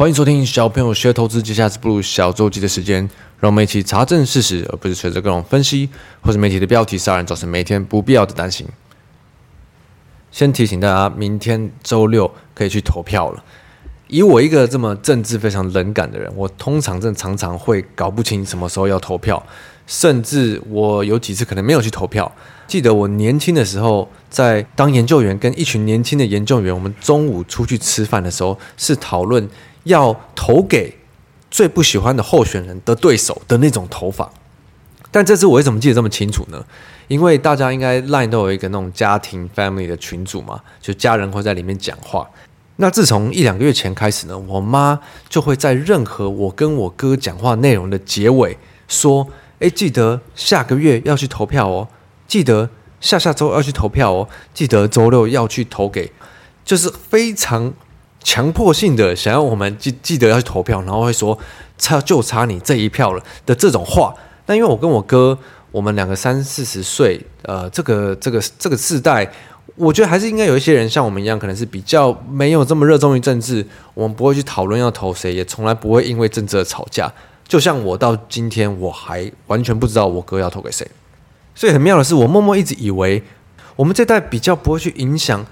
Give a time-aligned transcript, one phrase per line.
[0.00, 3.00] 欢迎收听小朋友学投资，接下来是步入小周记的时间，
[3.38, 5.90] 让我们一起查证事实，而不是随着各种分析
[6.22, 8.66] 或者媒体的标题杀人，造成每天不必要的担心。
[10.30, 13.44] 先提醒大家，明天周六可以去投票了。
[14.08, 19.44] 以我一个这么政治非常冷感的人，我通常正常常会搞不清什么时候要投票，
[19.86, 22.32] 甚至我有几次可能没有去投票。
[22.66, 29.46] 记得我年轻的时候，在当研究员，跟一群年轻的研究员，我们中午出去吃饭的时候，是讨论
[29.90, 30.96] 要投给
[31.50, 34.30] 最不喜欢的候选人的对手的那种投法。
[35.10, 36.64] 但这次我为什么记得这么清楚呢？
[37.08, 42.28] 因为大家应该 Line 都有一个那种家庭 family 的群组嘛，就家人会在里面讲话。
[42.76, 49.26] 那自从一两个月前开始呢，我妈就会在任何我跟我哥讲话内容的结尾说
[49.58, 51.88] ：“哎，记得下个月要去投票哦。”
[52.28, 54.28] 记得下下周要去投票哦！
[54.54, 56.12] 记得周六要去投给，
[56.64, 57.72] 就是非常
[58.22, 61.38] 强迫性的想要我们记记得要去投票，然后会说
[61.78, 64.14] 差就差你这一票了的这种话。
[64.46, 65.38] 那因为我跟我哥，
[65.70, 69.30] 我们两个三四十岁，呃，这个这个这个世代，
[69.76, 77.12] 我觉得还是应该有一些人像我们一样，可能是比较没有这么热衷于政治，我们不会去讨论要投谁，也从来不会因为政治而吵架。
[77.46, 80.86] 就像我到今天，我还完全不知道我哥要投给谁。
[81.54, 83.22] 所以很妙的是，我默默一直以为
[83.76, 85.44] 我们这代比较不会去影响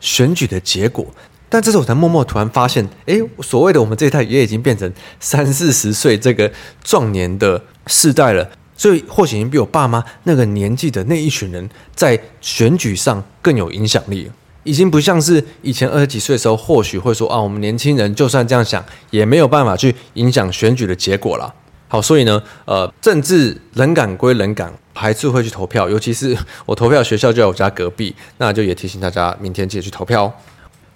[0.00, 1.06] 选举的结果，
[1.50, 6.50] 但这时候我才默默突然发现，诶，所谓的我们这一代也已经变成三四十岁这个
[6.82, 14.30] 壮年的世代了，所以或许已经比我爸妈那个年纪的那一群人在选举上更有影响力，
[14.62, 21.52] 已经不像是以前二十几岁的时候，或许会说啊，我们年轻人就算这样想，也没有办法去影响选举的结果了。
[21.88, 25.90] 好，所以呢，呃，政治冷感归冷感，还是会去投票。
[25.90, 30.32] 尤其是我投票学校就在我家隔壁，那就也提醒大家，明天记得去投票哦。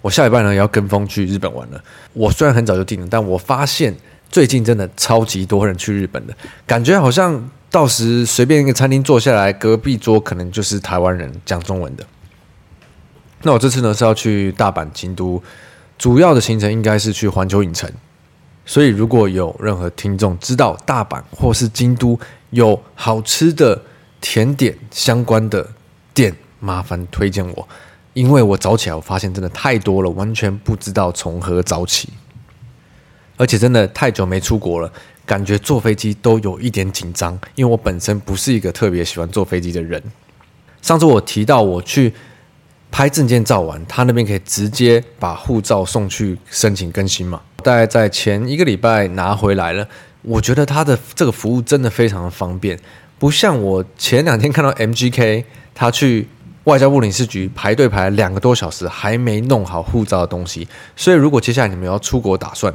[0.05, 1.83] 我下礼拜呢也要跟风去日本玩了。
[2.13, 3.91] 我虽然很早就定了，但我发现
[4.29, 12.05] 最近真的超级多人去日本的，感觉好像到时随便一个餐厅坐下来，隔壁桌可能就是台湾人讲中文的。
[13.41, 15.41] 那我这次呢是要去大阪、京都，
[15.97, 17.91] 主要的行程应该是去环球影城。
[18.63, 22.19] 所以，如果有任何听众知道大阪或是京都
[22.51, 23.81] 有好吃的
[24.21, 25.67] 甜点相关的
[26.13, 27.67] 店，麻烦推荐我，
[28.15, 32.09] 因为我早起来我发现真的太多了，完全不知道从何早起。
[33.35, 34.89] 而且真的太久没出国了，
[35.25, 40.01] 感觉坐飞机都有一点紧张，因为我本身不是一个特别喜欢坐飞机的人。
[40.81, 42.13] 上次我提到我去
[42.89, 47.41] 拍证件照完，他那边可以直接把护照送去申请更新嘛。
[47.61, 49.85] 大概在前一个礼拜拿回来了，
[50.21, 52.79] 我觉得他的这个服务真的非常的方便，
[53.19, 55.43] 不像我前两天看到 MGK
[55.73, 56.29] 他去
[56.65, 60.67] 外交部领事局排队排两个多小时还没弄好护照的东西。
[60.95, 62.71] 所以如果接下来你们要出国打算，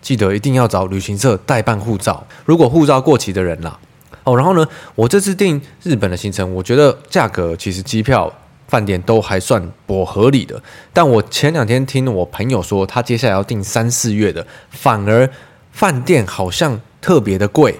[0.00, 2.26] 记得一定要找旅行社代办护照。
[2.46, 3.78] 如果护照过期的人啦，
[4.24, 8.32] 哦，然后呢，我这次订日本的行程，我觉得价格其实机票。
[8.68, 10.60] 饭店都还算不合理的，
[10.92, 15.30] 但我前两天听我朋友说，他接下来要订三四月的，反而
[15.70, 17.78] 饭店好像特别的贵，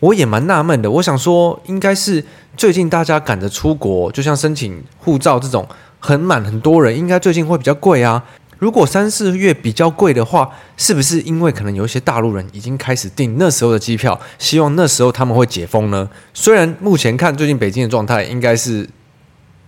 [0.00, 0.90] 我也蛮纳闷的。
[0.90, 2.24] 我想说，应该是
[2.56, 8.24] 最近大家赶着出国，就像申请护照这种很满很多人，应该最近会比较贵啊。
[8.58, 16.08] 如果三四月比较贵的话，是不是因为可能有一些大陆人已经开始订那时候的机票，希望那时候他们会解封呢？
[16.32, 18.88] 虽然目前看最近北京的状态，应该是。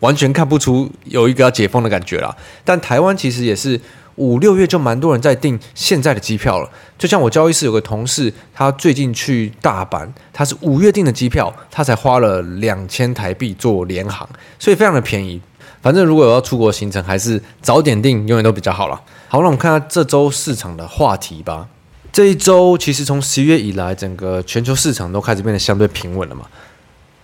[0.01, 3.81] 完全看不出有一个要解封的感觉啦，但台湾其实也是
[4.17, 6.69] 五六月就蛮多人在订现在的机票了。
[6.99, 14.29] 就像我交易室有个同事，他最近去大阪，他是五月订的机票，他才花了两千台币做联航，
[14.59, 15.41] 所以非常的便宜。
[15.83, 19.01] 反正如果有要出国行程，还是早点订，永远都比较好了。
[19.29, 21.69] 好，那我们看下这周市场的话题吧。
[22.11, 26.47] 这一周其实从十月以来，整个全球市场都开始变得相对平稳了嘛，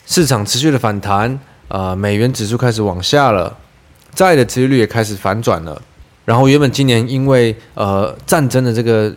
[0.07, 1.41] 市场持续的反弹。
[1.69, 3.57] 呃，美元指数开始往下了，
[4.15, 5.81] 债的殖利率也开始反转了。
[6.25, 9.13] 然后，原本今年因为呃战争的这个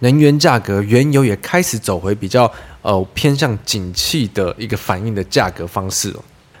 [0.00, 2.50] 能源价格，原油也开始走回比较
[2.82, 6.12] 呃偏向景气的一个反应的价格方式。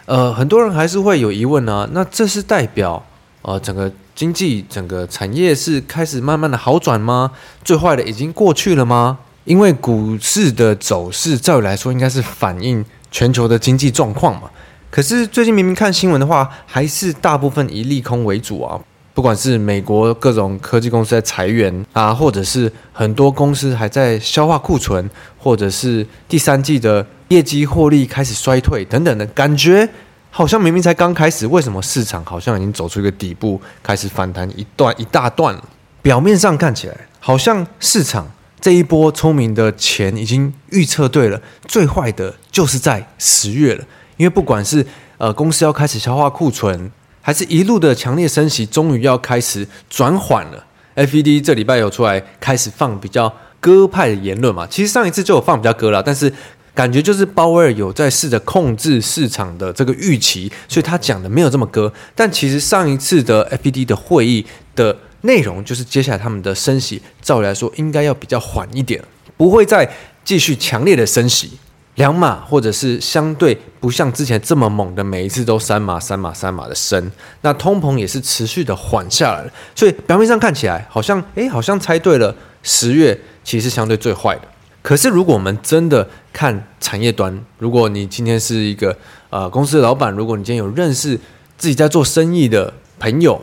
[0.06, 3.04] 呃，很多人还是会有疑问呢、那这是代表
[3.42, 7.32] 呃整个经济、整个产业是开始慢慢的好转吗？
[7.64, 9.18] 最坏的已经过去了吗？
[9.44, 14.50] 因为股市的走势，照理来说应该是反映全球的经济状况嘛。
[14.90, 18.78] 可是最近明明看新闻的话，还是大部分以利空为主啊。
[19.20, 29.86] 不管是美国各种科技公司在裁员啊，或者是很多公司还在消化库存，或者是第三季的业绩获利开始衰退等等的感觉，
[30.30, 35.62] 好像明明才刚开始，为什么市场好像已经走出一个底部，开始反弹一段一大段了？
[36.00, 38.26] 表面上看起来好像市场
[38.58, 41.38] 这一波聪明的钱已经预测对了，
[41.68, 43.84] 最坏的就是在十月了。
[44.16, 44.86] 因为不管是
[45.18, 46.90] 呃公司要开始消化库存，
[47.20, 50.64] 还是一路的强烈升息，终于要开始转缓了。
[50.96, 54.66] FED 这礼拜有出来开始放比较鸽派的言论嘛？
[54.66, 56.32] 其实上一次就有放比较鸽了，但是
[56.74, 61.92] 感觉就是鲍威尔有在试着控制市场的这个预期，所以他讲的没有这么鸽。
[62.14, 64.44] 但其实上一次的 FED 的会议
[64.74, 69.02] 的内容，就是接下来他们的升息，照理来说应该要比较缓一点，
[69.36, 69.88] 不会再
[70.24, 71.58] 继续强烈的升息。
[71.96, 77.10] 两码，或者是相对不像之前这么猛的，每一次都三码、三码、三码的升，
[77.42, 79.50] 那通膨也是持续的缓下来了。
[79.74, 84.42] 所以表面上看起来好像，哎，好像猜对了，十月其实相对最坏的。
[84.82, 88.96] 可是如果我们真的看产业端，如果你今天是一个
[89.28, 91.18] 呃公司的老板，如果你今天有认识
[91.58, 93.42] 自己在做生意的朋友，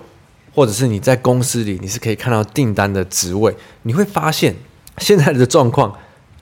[0.55, 4.55] 或者是你在公司里你是可以看到订单的职位，你会发现
[4.97, 5.93] 现在的状况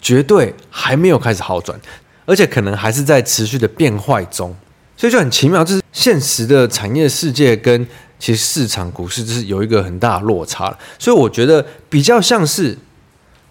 [0.06, 1.80] 绝对还没有开始好转。
[2.28, 4.56] 而且可能还是在持续的变坏中，
[4.98, 7.86] 所以就很奇妙，就是现实的产业世界跟
[8.18, 10.76] 其实市场股市就是有一个很大的落差。
[10.98, 12.76] 所以我觉得比较像是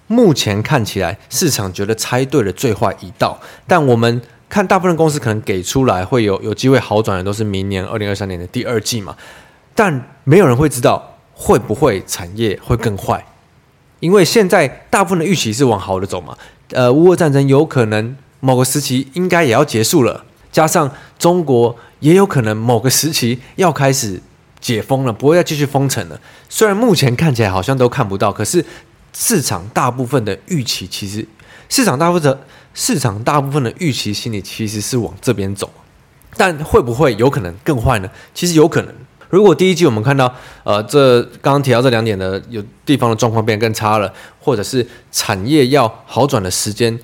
[0.08, 9.16] 目前看起来市场觉得猜对了最坏一道，但我们看大部分公司可能给出来会有有机会好转的都是明年二零二三年的第二季嘛，
[9.72, 13.24] 但没有人会知道会不会产业会更坏，
[14.04, 16.36] 因为现在大部分的预期是往好的走嘛，
[16.72, 18.14] 呃，乌俄战争有可能。
[18.40, 20.22] 某个时期应该也要结束了，
[20.52, 24.20] 加上中国也有可能某个时期要开始
[24.60, 26.20] 解封了，不会再继续封城了。
[26.50, 28.62] 虽然目前看起来好像都看不到，可是
[29.14, 31.26] 市场大部分的预期其实，
[31.70, 32.38] 市场大部分
[32.74, 35.70] 市场大部分的预期心理其实是往这边走，
[36.36, 38.10] 但会不会有可能更坏呢？
[38.34, 38.94] 其实有可能。
[39.34, 40.32] 如果第一季我们看到，
[40.62, 46.96] 呃，这刚刚提到这两点的有地方的状况变更差了，或者是产业要好转的时间。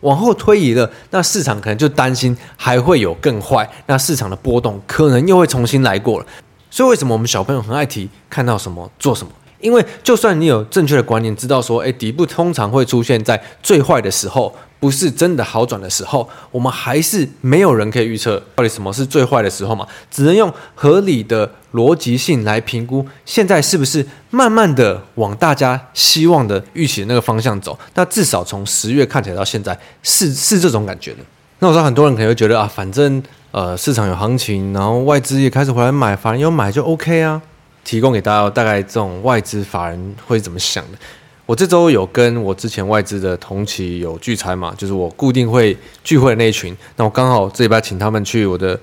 [0.00, 6.26] 往后推移了，那市场可能就担心还会有更坏，那市场的波动可能又会重新来过了。
[6.70, 9.32] 所以为什么我们小朋友很爱提看到什么做什么？
[9.58, 14.54] 因为就算你有正确的观念，知道说，诶，底部通常会出现在最坏的时候。
[14.80, 19.84] 不是真的好转的时候，我们还是没有人可以预测到底什么是最坏的时候嘛？
[20.08, 27.78] 只能用合理的逻辑性来评估，现在是不是慢慢的往大家希望的预期的那个方向走？
[27.94, 31.18] 那至少从十月看起来到现在是是这种感觉的。
[31.58, 37.40] 那我知道很多人可能会觉得啊，反正呃市场有行情，然后外资也开始回来买，反正有买就 OK 啊。
[37.84, 40.98] 提供给大家大概这种外资法人会怎么想的？
[41.46, 45.74] 我这周有跟我之前外资的同期有聚餐嘛，就是我固定会
[46.04, 46.76] 聚会的那一群。
[46.96, 48.78] 那我刚好这礼拜请他们去我的，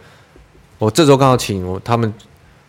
[0.79, 2.11] 我这周刚好请我他们，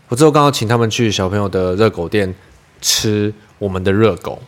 [0.08, 2.34] 我之后刚好请他们去小朋友的热狗店
[2.80, 4.40] 吃我们的热狗。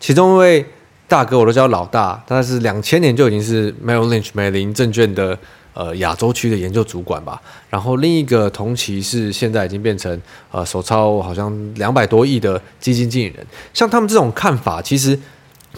[0.00, 0.66] 其中一位
[1.06, 5.38] 大哥我都叫老大，他是两千年就已经是 Merrill Lynch 美林证券的。
[5.74, 7.40] 呃，亚洲区的研究主管吧，
[7.70, 15.16] 然后另一个同期是现在已经变成呃手操好像两百多亿的基金经理人，像他们这种看法，其实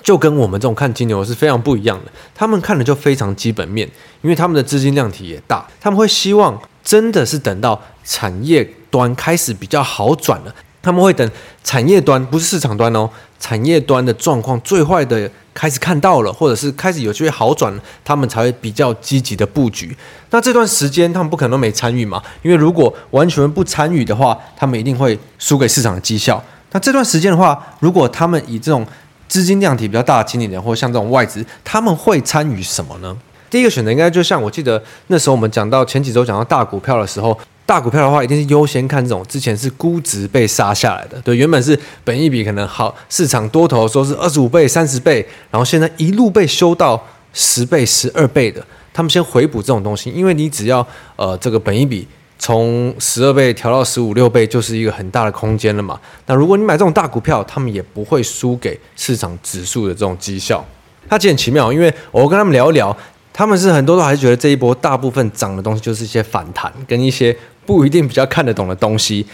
[0.02, 2.10] 就跟我们这种看金牛是非常不一样的。
[2.34, 3.86] 他们看的就非常基本面，
[4.22, 11.30] 因为他们的资金量体也大，他们会希望真的是等到产业端开始比较好转了，他们会等
[11.62, 15.30] 产业端不是市场端哦，产业端的状况最坏的。
[15.52, 19.94] 开始看到了，或者是开始有机会好转，他们才会比较积极的布局。
[20.30, 22.22] 那这段时间他们不可能没参与嘛？
[22.42, 26.42] 因为如果完全不参与的话，他们一定会输给市场的绩效。
[26.70, 28.86] 那这段时间的话，如果他们以这种
[29.28, 33.14] 资金量体比较大的经理人，或像这种外资，他们会参与什么呢？
[33.50, 37.38] 第一个选择应该就像我记得那时候我们讲到前几周讲到大股票的时候。
[37.66, 41.20] 大股票的话，一定是优先看这种之前是估值被杀下来的。
[41.20, 47.00] 对，原本是本一比可能好，市场多头说是二十五倍、三十倍，然后现在一路被修到
[47.32, 48.60] 十倍、十二倍的，
[48.92, 52.04] 他们先回补这种东西，因为你只要呃这个本一比
[52.40, 55.96] 从十二倍调到十五六倍，就是一个很大的空间了嘛。
[56.26, 60.64] 那如果你买这种大股票，他们也不会输给市场指数的这种绩效。
[61.08, 62.96] 它其实很奇妙，因为我跟他们聊一聊，
[63.40, 67.34] 他们是很多都还是觉得这一波大部分涨的东西就是一些反弹跟一些。
[67.64, 69.24] 不一定比较看得懂的东西。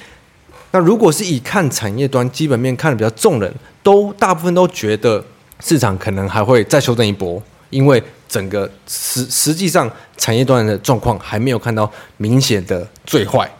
[0.70, 5.24] 那如果是以看产业端基本面看得比较重人，都大部分都觉得
[5.58, 13.50] 市场可能还会再修正一波，因为整个实实际上产业端的状况还没有看到明显的最坏。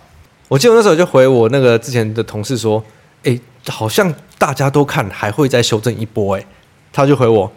[0.47, 2.83] 我记得那时候就回我那个之前的同事说
[3.25, 6.47] ：“诶，好像大家都看还会再修正一波。”诶，
[6.93, 7.51] 他就回我：“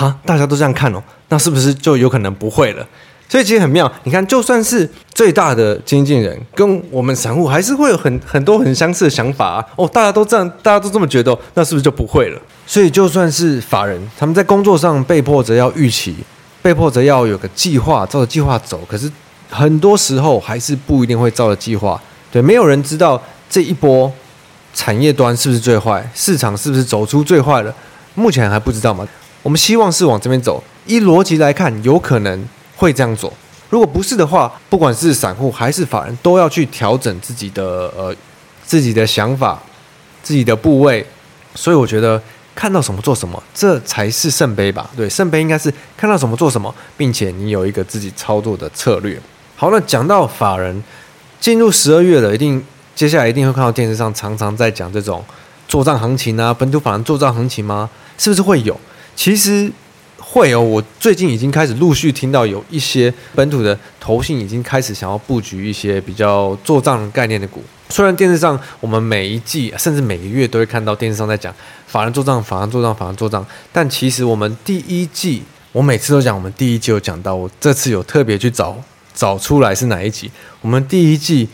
[0.00, 2.86] 哈，大家都这样看哦，那是不是就有可能不会了？”
[3.28, 3.90] 所以其实很妙。
[4.04, 9.64] 你看，就算是最大的经纪人，跟我们散户还是会有很很多很相似的想法啊。
[9.76, 12.40] 哦，大家都这样，大家都这么觉得，那是不是就不会了？
[12.66, 16.16] 所以就算是法人，他们在工作上被迫着要预期，
[16.62, 18.80] 被迫着要有个计划，照着计划走。
[18.88, 19.08] 可是
[19.50, 22.00] 很多时候还是不一定会照着计划。
[22.32, 24.10] 对，没有人知道这一波
[24.72, 27.72] 产业端是不是最坏，市场是不是走出最坏了。
[28.16, 29.06] 目前还不知道嘛？
[29.42, 30.62] 我们希望是往这边走。
[30.86, 33.32] 依逻辑来看，有可能会这样做。
[33.68, 38.14] 如果不是的话，不管是散户还是法人，都要去调整自己的呃
[38.64, 39.60] 自己的想法、
[40.22, 41.06] 自己的部位。
[41.54, 42.20] 所以我觉得
[42.54, 44.90] 看到什么做什么，这才是圣杯吧？
[44.96, 49.20] 对，圣杯应该是看到什么做什么，并且你有一个自己操作的策略。
[49.56, 50.82] 好，那讲到法人
[51.38, 52.64] 进入十二月了，一定
[52.96, 55.24] 接下来一定会看到电视上常常在讲这种
[55.68, 57.88] 做账行情啊，本土法人做账行情吗？
[58.18, 58.78] 是不是会有？
[59.20, 59.70] 其实
[60.16, 60.60] 会哦。
[60.62, 67.62] 我最近已经开始陆续听到有一些本土的投信已经开始想要布局一些比较做账概念的股。
[67.90, 71.54] 虽然电视上我们每一季甚至每个月都会看到电视上在讲
[71.86, 78.74] 法人做账、法人做账、法人做账，但其实我们第一季，我每次都讲，我们第一季有讲到，我这次有特别去找
[79.12, 80.30] 找出来是哪一集。
[80.62, 81.46] 我们第一季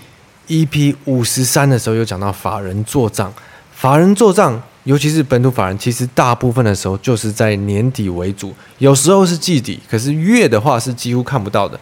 [0.47, 3.35] EP 五十三的时候有讲到法人做账，
[3.73, 4.63] 法人做账。
[4.87, 11.79] 尤其是本土法人，其实大部分的时候就是在年底为主，有时候是季底，可是月的话是几乎看不到的。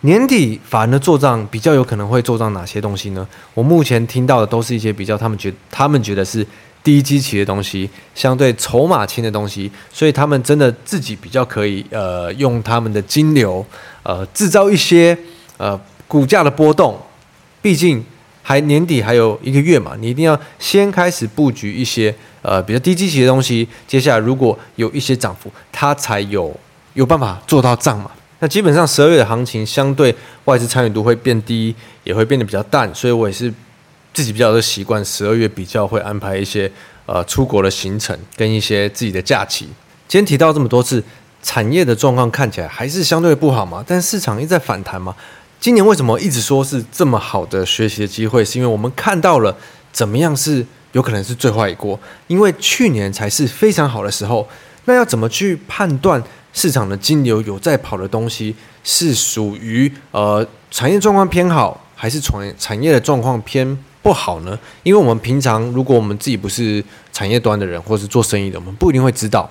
[0.00, 3.28] 年底法人的做账比较有可能会做账哪些东西呢？
[3.52, 6.46] 我目前听到的都是一些比较他们觉他们觉得是
[6.82, 13.62] 低基期的东西，相对筹码轻的东西，所以他们真的自己比较可以呃用他们的金流
[14.02, 15.16] 呃制造一些
[15.58, 16.98] 呃股价的波动，
[17.60, 18.02] 毕竟。
[18.48, 22.14] 还年底还有一个月嘛，你一定要先开始布局一些
[22.46, 23.66] 呃比较低基期的东西。
[23.88, 26.54] 接下来如果有一些涨幅，它才有
[26.94, 28.08] 有办法做到账嘛。
[28.38, 31.74] 那基本上十二月的行情相对外资参与度会变低，
[32.04, 33.52] 也会变得比较淡，所以我也是
[34.14, 36.70] 自己比较的习惯，十二月比较会安排一些
[37.06, 39.66] 呃出国的行程跟一些自己的假期。
[40.06, 41.02] 今天提到这么多次，
[41.42, 45.16] 产业的状况看起来还是相对不好嘛，但市场一直在反弹嘛。
[45.58, 48.44] 今年为什么一直说是这么好的学习的机会？
[48.44, 49.56] 是因为我们看到了
[49.90, 50.64] 怎么样是
[50.96, 54.48] 有可能是最坏一锅，因为去年才是非常好的时候。
[54.86, 56.22] 那要怎么去判断
[56.54, 64.58] 市场的金流有在跑的东西是属于呃产业状况偏好，还是产产业的状况偏不好呢？
[64.84, 69.50] 因为我们平常如果我们自己不是产业端的人，或是做生意的，我们不一定会知道。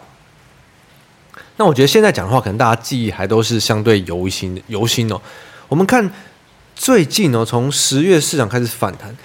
[1.58, 5.22] 那我觉得现在讲的话，可能大家记忆还都是相对犹新的犹新哦。
[5.68, 6.10] 我们看
[6.74, 9.16] 最近呢，从十月市场开始反弹，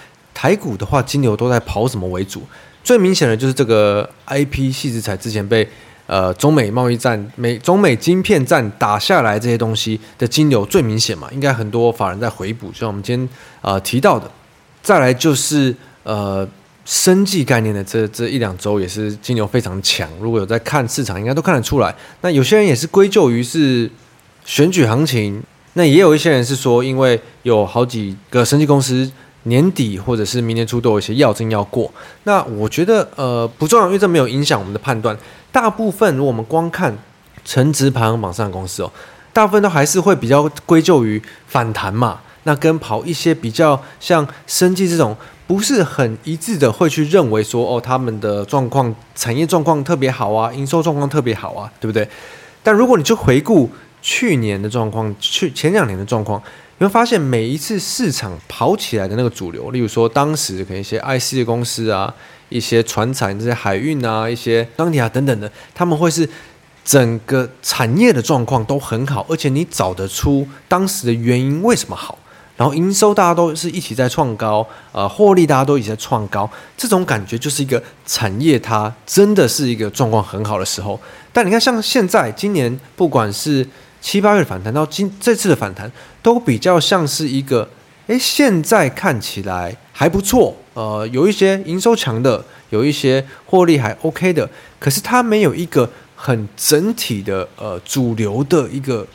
[0.41, 2.41] 台股的话，金牛都在跑什么为主？
[2.83, 5.67] 最明显的就是这个 IP 矽智财之前被
[6.07, 13.29] 呃中美贸易战、美中美晶片战打下来这些东西的金牛最明显嘛，应该很多法人在回补，像我们今天
[13.61, 14.31] 呃提到的。
[14.81, 16.47] 再来就是呃
[16.85, 21.93] 生技概念的这这一两周也是金牛非常强，如果有在看市场，应该都看得出来。
[22.21, 23.87] 那有些人也是归咎于是
[24.43, 25.43] 选举行情。
[25.73, 29.09] 那也有一些人是说，因为有好几个生技公司
[29.43, 31.91] 年底或者是明年初都有一些要证要过。
[32.23, 35.17] 那我觉得呃不重要，因为这没有影响我们的判断。
[35.51, 36.97] 大部分如果我们光看
[37.43, 38.91] 成值排行榜上的公司哦，
[39.33, 42.19] 大部分都还是会比较归咎于反弹嘛。
[42.43, 52.07] 那跟跑一些比较像生技这种不是很一致的，会去认为说哦他们的状况产业状况特别好啊，营收状况特别好啊，对不对？
[52.63, 53.69] 但如果你去回顾。
[54.03, 56.41] 去年的状况，去前两年的状况，
[56.81, 62.11] 你会发现每一次市场跑起来的那个主流，例如说当时可能一些 IC 的公司啊，
[62.49, 66.27] 一些船产这些海运啊，一些钢铁啊等等的，他们会是
[66.83, 72.17] 整个产业的状况都很好，而且你找得出当时的原因为什么好，
[72.57, 80.99] 然后营收大家都是一起在创高，呃，获利大家都一起在创高，这种感觉就是一个产业它真的是一个状况很好的时候。
[81.31, 83.67] 但你看，像现在今年不管是
[84.01, 85.89] 七八月反弹到今这次的反弹，
[86.23, 87.69] 都比较像是一个，
[88.07, 99.05] 诶，现在看起来还不错，呃，有一些营收强的，有一些获利还 OK 的，可是它没有一个很整体的呃主流的一个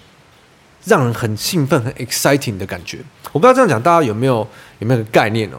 [0.85, 2.99] 让人很兴奋、很 exciting 的感觉。
[3.33, 4.47] 我不知道这样讲大家有没有
[4.79, 5.59] 有没有个概念哦？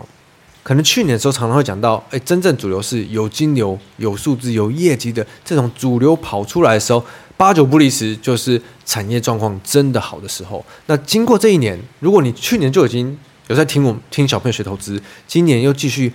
[0.63, 7.03] 可能去年的时候常常会讲到，诶，真正主流是有金流、有数字、有业绩的这种主流跑出来的时候。
[7.37, 10.65] 八九不离十，就是产业状况真的好的时候。
[10.87, 13.17] 那经过这一年，如果你去年就已经
[13.47, 16.11] 有在听我们听小朋友学投资，今年又继续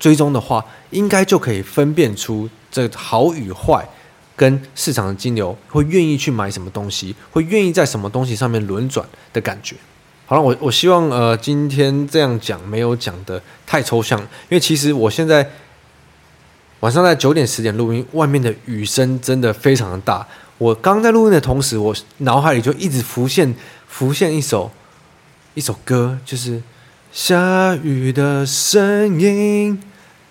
[0.00, 3.86] 追踪的话，应该就可以分辨出这好与坏。
[4.34, 9.76] 跟市场的金流会愿意去买什么东西，会愿意在什么东西上面轮转的感觉。
[10.24, 15.48] 好了，我我希望呃今天这样讲没有讲得太抽象，因为其实我现在
[16.80, 20.26] 晚上在九点十点录音，外面的雨声真的非常的大。
[20.62, 23.52] 我刚在录音的同时，我脑海里就一直浮现
[23.88, 24.70] 浮现一首
[25.54, 26.62] 一首歌，就是
[27.10, 29.82] 下雨的声音，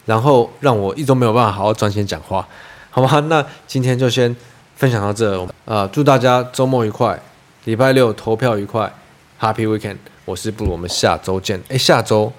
[0.05, 2.47] 然后让我一直没有办法好好专心讲话。
[2.89, 4.33] 好吧，那今天就先
[4.77, 5.45] 分享到这。
[5.65, 7.21] 呃，祝大家周末愉快，
[7.65, 8.89] 礼拜六投票愉快
[9.37, 9.97] ，Happy Weekend！
[10.23, 11.61] 我是布鲁，我们下周见。
[11.67, 12.31] 诶，下周，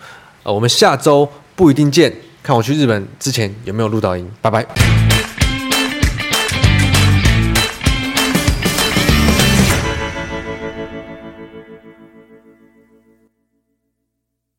[0.45, 2.11] 呃，我们下周不一定见，
[2.43, 4.27] 看我去日本之前有没有录到音。
[4.41, 5.22] 拜拜。